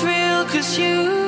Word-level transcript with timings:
to 0.00 1.21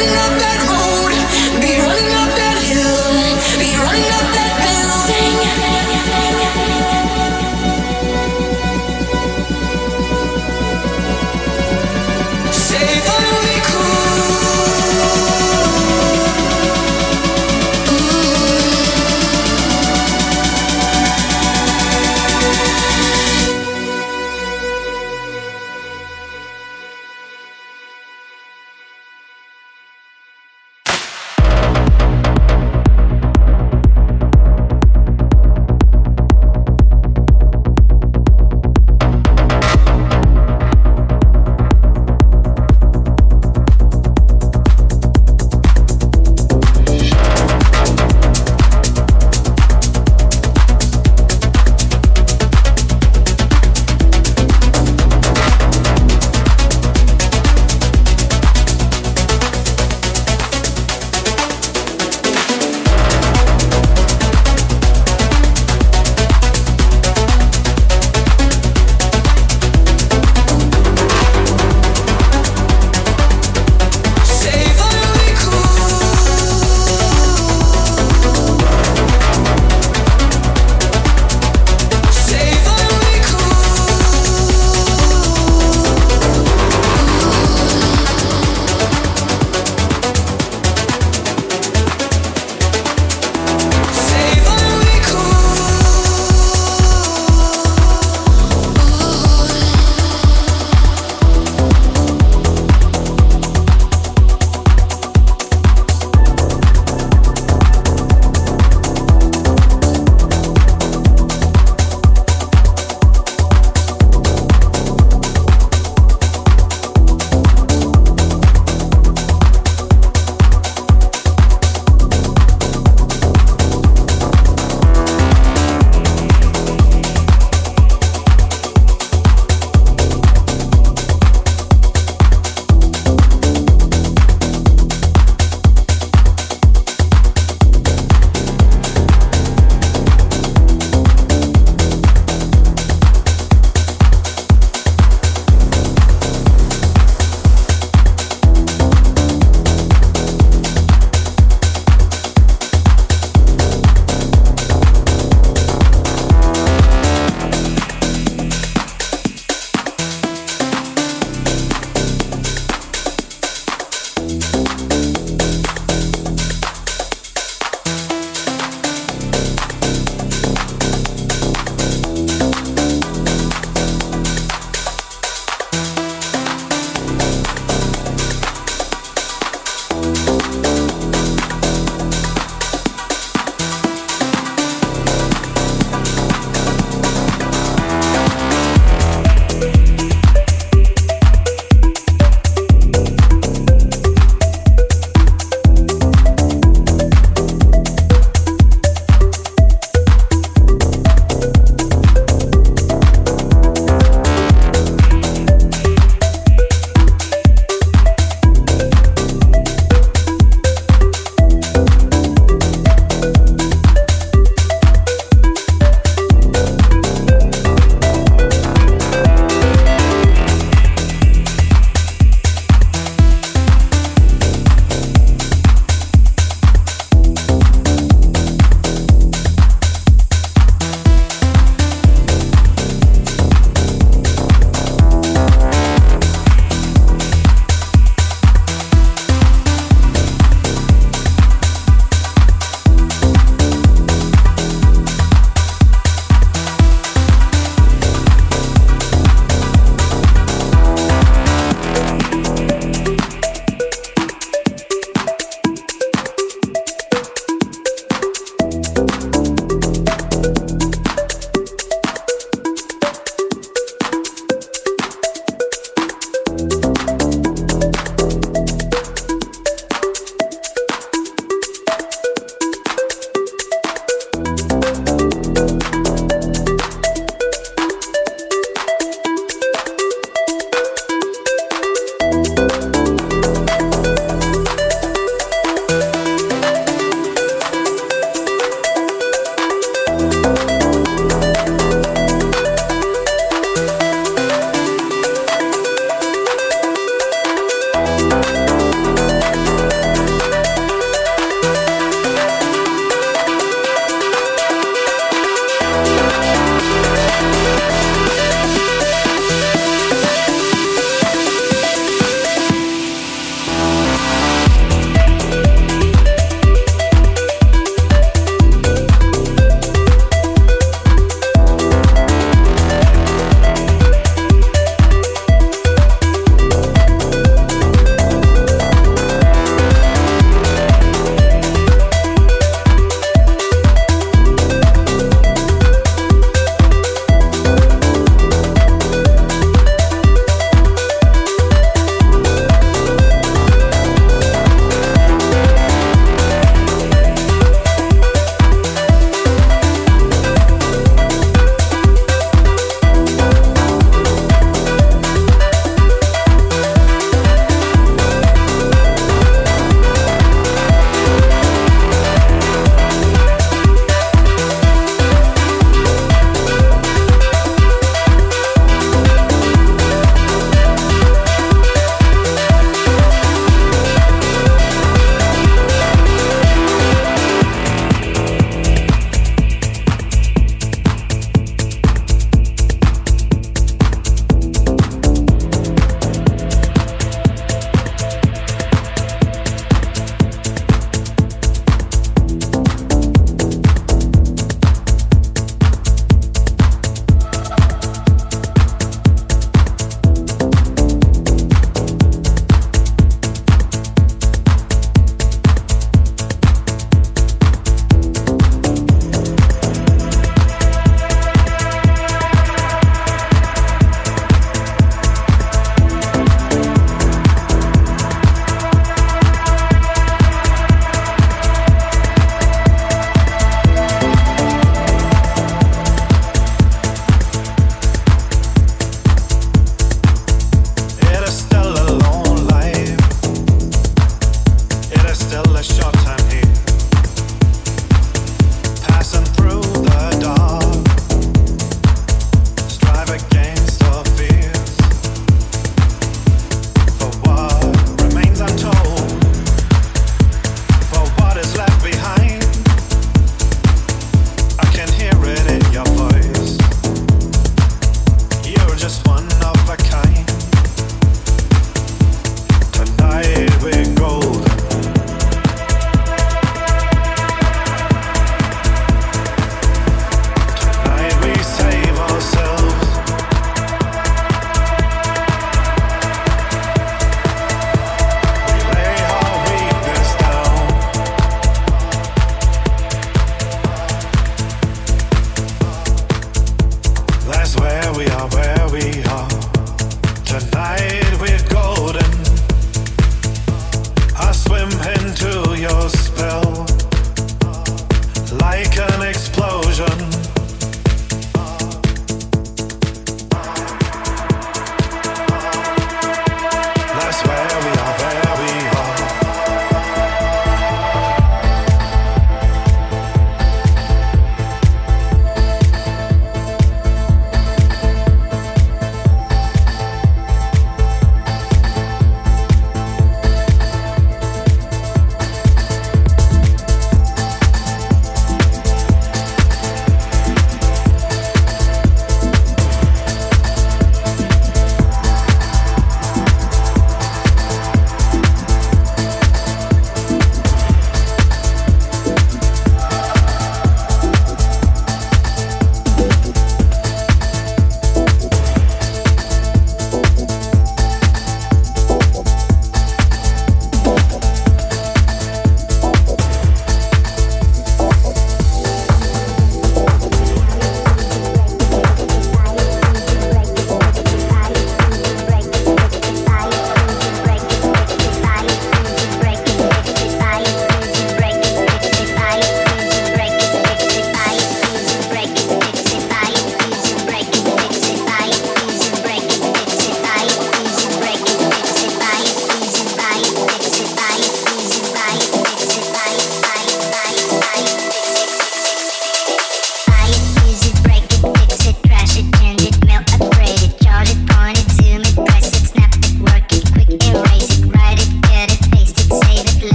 Ooh. 0.00 0.27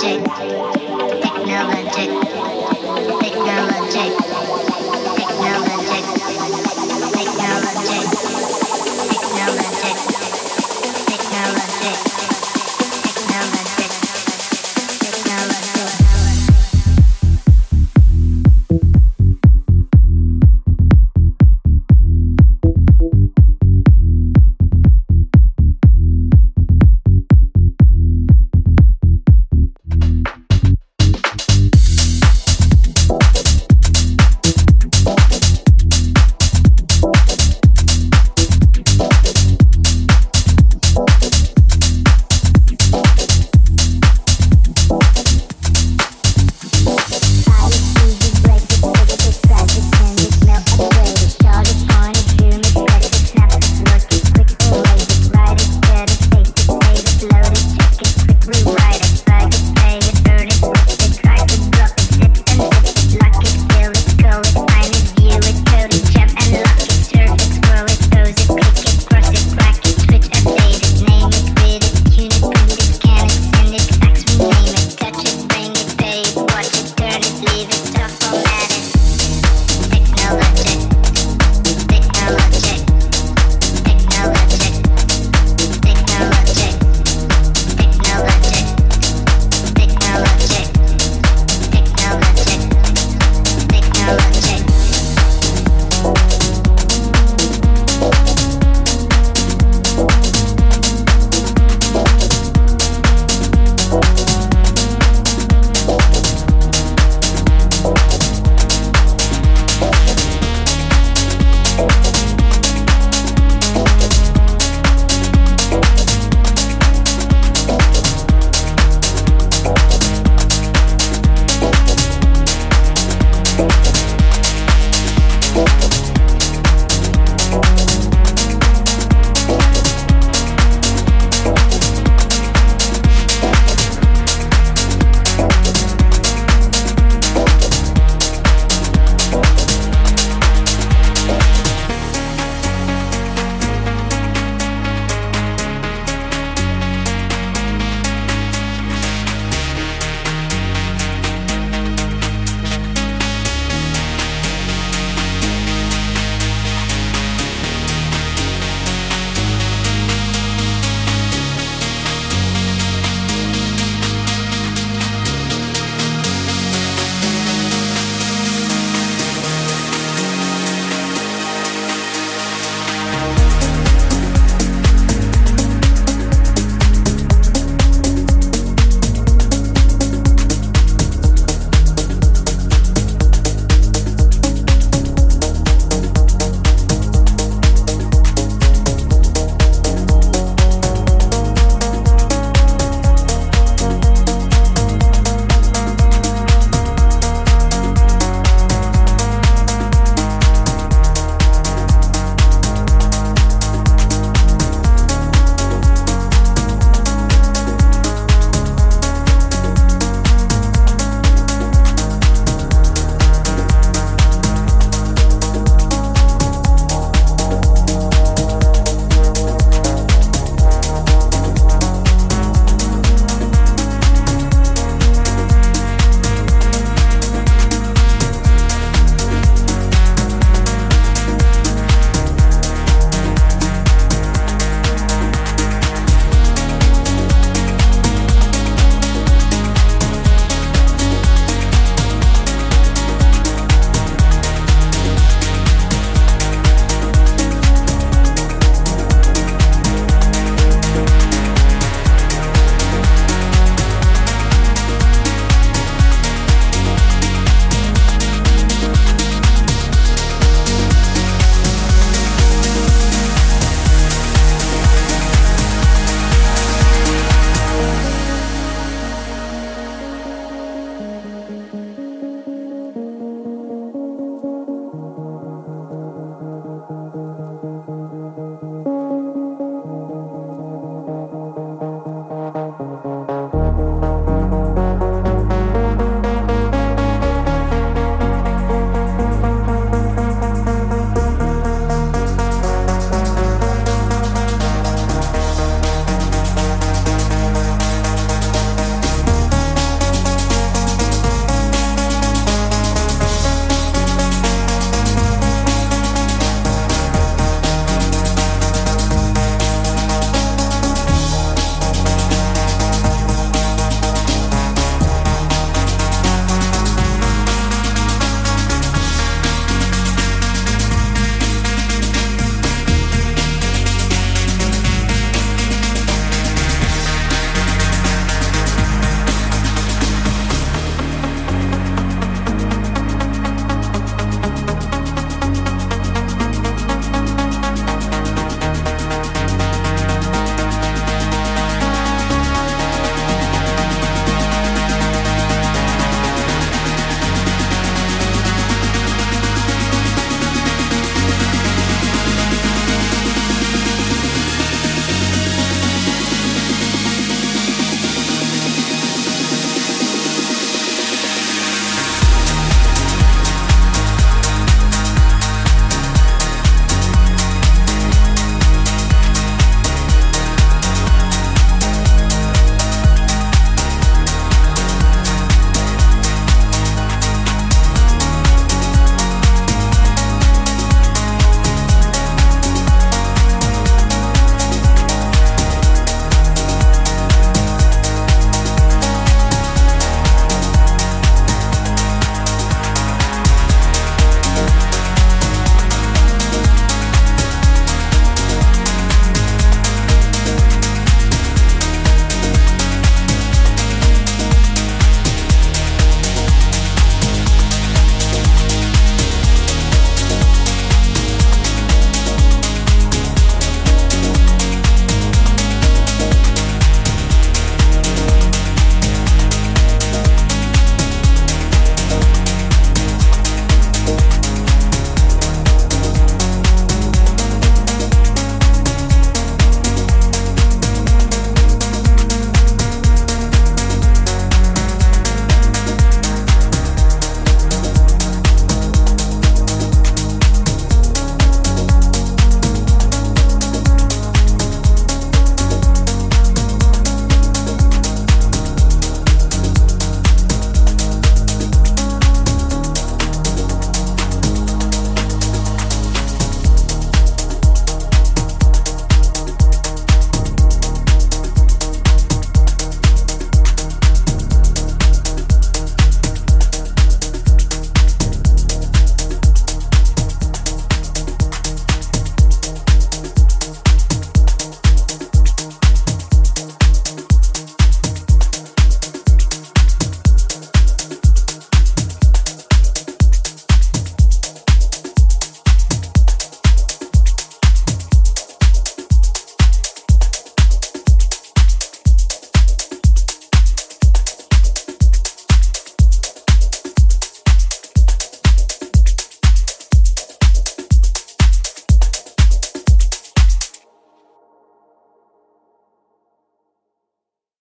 Technology, 0.00 0.29